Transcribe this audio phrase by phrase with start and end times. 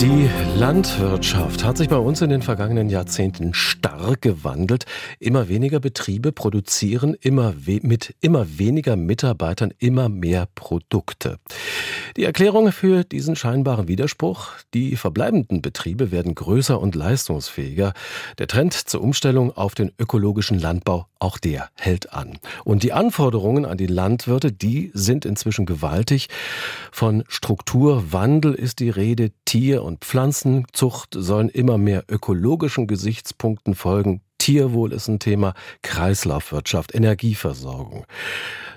[0.00, 4.86] Die Landwirtschaft hat sich bei uns in den vergangenen Jahrzehnten stark gewandelt.
[5.20, 11.38] Immer weniger Betriebe produzieren immer mit immer weniger Mitarbeitern immer mehr Produkte.
[12.16, 17.92] Die Erklärung für diesen scheinbaren Widerspruch, die verbleibenden Betriebe werden größer und leistungsfähiger.
[18.38, 22.38] Der Trend zur Umstellung auf den ökologischen Landbau, auch der hält an.
[22.64, 26.28] Und die Anforderungen an die Landwirte, die sind inzwischen gewaltig.
[26.92, 34.20] Von Strukturwandel ist die Rede, Tier- und Pflanzenzucht sollen immer mehr ökologischen Gesichtspunkten folgen.
[34.36, 38.04] Tierwohl ist ein Thema, Kreislaufwirtschaft, Energieversorgung.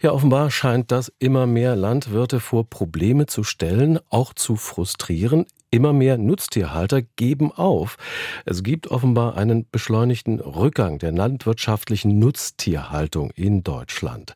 [0.00, 5.46] Ja, offenbar scheint das immer mehr Landwirte vor Probleme zu stellen, auch zu frustrieren.
[5.74, 7.96] Immer mehr Nutztierhalter geben auf.
[8.44, 14.34] Es gibt offenbar einen beschleunigten Rückgang der landwirtschaftlichen Nutztierhaltung in Deutschland.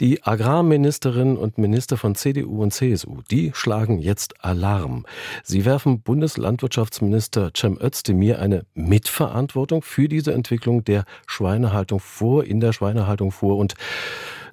[0.00, 5.04] Die Agrarministerinnen und Minister von CDU und CSU, die schlagen jetzt Alarm.
[5.44, 12.72] Sie werfen Bundeslandwirtschaftsminister Cem Özdemir eine Mitverantwortung für diese Entwicklung der Schweinehaltung vor, in der
[12.72, 13.74] Schweinehaltung vor und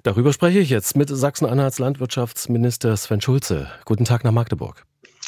[0.02, 3.68] Darüber spreche ich jetzt mit Sachsen-Anhalts Landwirtschaftsminister Sven Schulze.
[3.86, 4.84] Guten Tag nach Magdeburg.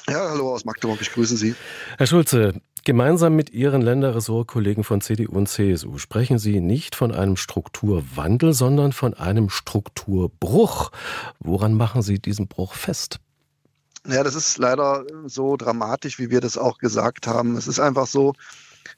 [0.08, 1.54] Ja, hallo aus Magdeburg, ich grüße Sie.
[1.98, 7.36] Herr Schulze, gemeinsam mit Ihren Länderressortkollegen von CDU und CSU sprechen Sie nicht von einem
[7.36, 10.92] Strukturwandel, sondern von einem Strukturbruch.
[11.40, 13.20] Woran machen Sie diesen Bruch fest?
[14.06, 17.56] Ja, das ist leider so dramatisch, wie wir das auch gesagt haben.
[17.58, 18.32] Es ist einfach so,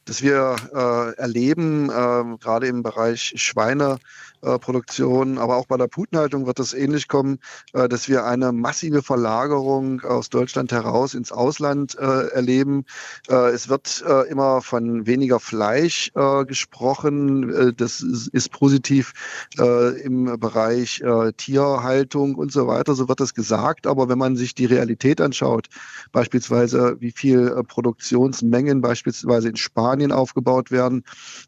[0.04, 6.58] dass wir äh, erleben, äh, gerade im Bereich Schweineproduktion, aber auch bei der Putenhaltung wird
[6.58, 7.38] es ähnlich kommen,
[7.72, 12.84] äh, dass wir eine massive Verlagerung aus Deutschland heraus ins Ausland äh, erleben.
[13.28, 16.12] Äh, es wird äh, immer von weniger Fleisch
[16.46, 17.74] gesprochen.
[17.76, 19.12] das ist, ist positiv
[19.58, 21.02] im Bereich
[21.36, 22.94] Tierhaltung und so weiter.
[22.94, 23.86] So wird das gesagt.
[23.86, 25.68] Aber wenn man sich die Realität anschaut,
[26.12, 31.02] beispielsweise wie viel Produktionsmengen beispielsweise in Spanien Spanien aufgebaut werden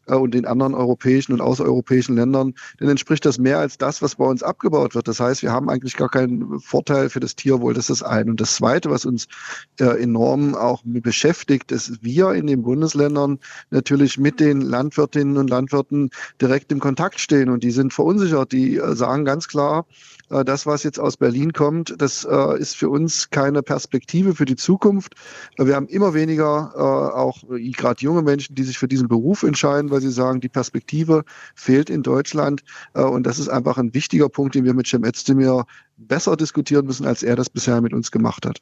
[0.07, 4.15] äh, und in anderen europäischen und außereuropäischen Ländern, dann entspricht das mehr als das, was
[4.15, 5.07] bei uns abgebaut wird.
[5.07, 7.73] Das heißt, wir haben eigentlich gar keinen Vorteil für das Tierwohl.
[7.73, 8.31] Das ist das eine.
[8.31, 9.27] Und das zweite, was uns
[9.79, 13.39] äh, enorm auch beschäftigt, ist, wir in den Bundesländern
[13.69, 16.09] natürlich mit den Landwirtinnen und Landwirten
[16.41, 18.51] direkt im Kontakt stehen und die sind verunsichert.
[18.51, 19.85] Die äh, sagen ganz klar,
[20.29, 24.55] das, was jetzt aus Berlin kommt, das äh, ist für uns keine Perspektive für die
[24.55, 25.15] Zukunft.
[25.57, 29.91] Wir haben immer weniger äh, auch gerade junge Menschen, die sich für diesen Beruf entscheiden,
[29.91, 31.23] weil sie sagen, die Perspektive
[31.55, 32.63] fehlt in Deutschland.
[32.93, 35.65] Und das ist einfach ein wichtiger Punkt, den wir mit Cem Özdemir
[35.97, 38.59] besser diskutieren müssen, als er das bisher mit uns gemacht hat.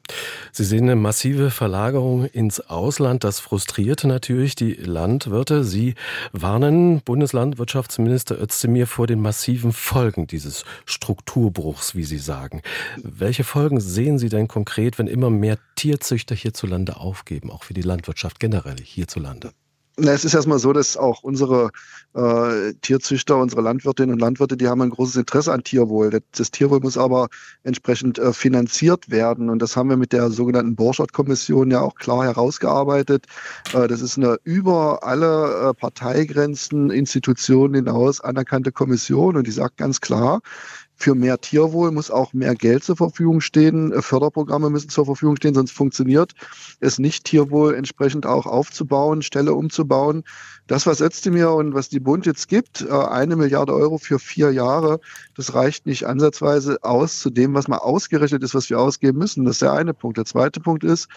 [0.52, 3.24] Sie sehen eine massive Verlagerung ins Ausland.
[3.24, 5.64] Das frustriert natürlich die Landwirte.
[5.64, 5.94] Sie
[6.32, 12.62] warnen Bundeslandwirtschaftsminister Özdemir vor den massiven Folgen dieses Strukturbruchs, wie Sie sagen.
[13.02, 17.82] Welche Folgen sehen Sie denn konkret, wenn immer mehr Tierzüchter hierzulande aufgeben, auch für die
[17.82, 19.52] Landwirtschaft generell hierzulande?
[19.98, 21.70] Na, es ist erstmal so, dass auch unsere
[22.14, 26.08] äh, Tierzüchter, unsere Landwirtinnen und Landwirte, die haben ein großes Interesse an Tierwohl.
[26.08, 27.28] Das, das Tierwohl muss aber
[27.62, 29.50] entsprechend äh, finanziert werden.
[29.50, 33.26] Und das haben wir mit der sogenannten Borschert-Kommission ja auch klar herausgearbeitet.
[33.74, 39.36] Äh, das ist eine über alle äh, Parteigrenzen, Institutionen hinaus anerkannte Kommission.
[39.36, 40.40] Und die sagt ganz klar,
[41.02, 43.92] für mehr Tierwohl muss auch mehr Geld zur Verfügung stehen.
[43.92, 46.32] Äh, Förderprogramme müssen zur Verfügung stehen, sonst funktioniert
[46.80, 50.22] es nicht, Tierwohl entsprechend auch aufzubauen, Ställe umzubauen.
[50.68, 54.52] Das, was Özdemir und was die Bund jetzt gibt, äh, eine Milliarde Euro für vier
[54.52, 55.00] Jahre,
[55.36, 59.44] das reicht nicht ansatzweise aus zu dem, was mal ausgerechnet ist, was wir ausgeben müssen.
[59.44, 60.18] Das ist der eine Punkt.
[60.18, 61.08] Der zweite Punkt ist,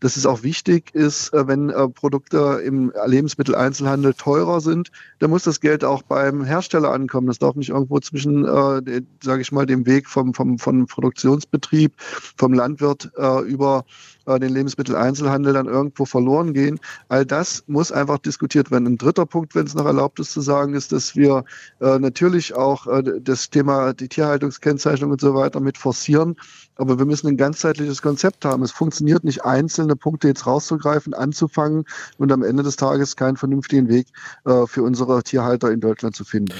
[0.00, 5.60] dass es auch wichtig ist, äh, wenn Produkte im Lebensmitteleinzelhandel teurer sind, dann muss das
[5.60, 7.26] Geld auch beim Hersteller ankommen.
[7.26, 9.02] Das darf nicht irgendwo zwischen, äh,
[9.34, 13.84] sage ich mal, dem Weg vom, vom, vom Produktionsbetrieb, vom Landwirt äh, über
[14.26, 16.80] äh, den Lebensmitteleinzelhandel dann irgendwo verloren gehen.
[17.08, 18.86] All das muss einfach diskutiert werden.
[18.86, 21.44] Ein dritter Punkt, wenn es noch erlaubt ist zu sagen, ist, dass wir
[21.80, 26.36] äh, natürlich auch äh, das Thema die Tierhaltungskennzeichnung und so weiter mit forcieren.
[26.76, 28.62] Aber wir müssen ein ganzheitliches Konzept haben.
[28.62, 31.84] Es funktioniert nicht, einzelne Punkte jetzt rauszugreifen, anzufangen
[32.18, 34.06] und am Ende des Tages keinen vernünftigen Weg
[34.44, 36.54] äh, für unsere Tierhalter in Deutschland zu finden.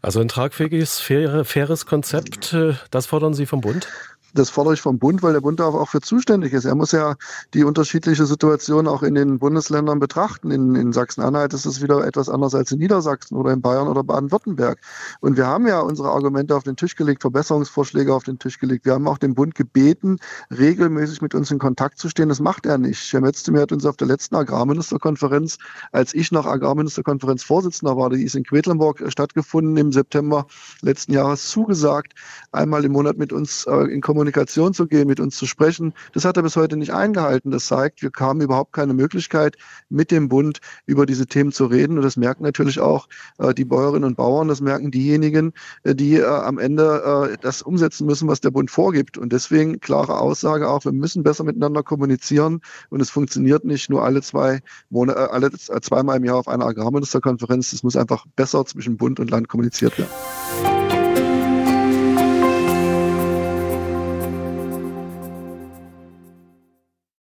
[0.00, 3.88] Also ein tragfähiges, faire, faires Konzept, äh, das fordern Sie vom Bund?
[4.34, 6.64] Das fordere ich vom Bund, weil der Bund auch für zuständig ist.
[6.64, 7.16] Er muss ja
[7.54, 10.50] die unterschiedliche Situation auch in den Bundesländern betrachten.
[10.50, 14.04] In, in Sachsen-Anhalt ist es wieder etwas anders als in Niedersachsen oder in Bayern oder
[14.04, 14.80] Baden-Württemberg.
[15.20, 18.84] Und wir haben ja unsere Argumente auf den Tisch gelegt, Verbesserungsvorschläge auf den Tisch gelegt.
[18.84, 20.18] Wir haben auch den Bund gebeten,
[20.50, 22.28] regelmäßig mit uns in Kontakt zu stehen.
[22.28, 23.12] Das macht er nicht.
[23.12, 25.58] Herr Metztemir hat uns auf der letzten Agrarministerkonferenz,
[25.92, 30.46] als ich noch Agrarministerkonferenz Vorsitzender war, die ist in Quedlinburg stattgefunden im September
[30.82, 32.14] letzten Jahres, zugesagt,
[32.52, 35.94] einmal im Monat mit uns äh, in Kommunikation Kommunikation zu gehen, mit uns zu sprechen.
[36.12, 37.50] Das hat er bis heute nicht eingehalten.
[37.50, 39.56] Das zeigt, wir haben überhaupt keine Möglichkeit,
[39.88, 41.96] mit dem Bund über diese Themen zu reden.
[41.96, 43.08] Und das merken natürlich auch
[43.38, 45.52] äh, die Bäuerinnen und Bauern, das merken diejenigen,
[45.84, 49.16] äh, die äh, am Ende äh, das umsetzen müssen, was der Bund vorgibt.
[49.16, 52.60] Und deswegen klare Aussage auch, wir müssen besser miteinander kommunizieren.
[52.90, 54.60] Und es funktioniert nicht nur alle zwei
[54.90, 57.72] Monate, äh, alle äh, zweimal im Jahr auf einer Agrarministerkonferenz.
[57.72, 60.77] Es muss einfach besser zwischen Bund und Land kommuniziert werden.